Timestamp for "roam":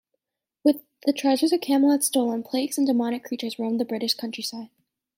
3.59-3.77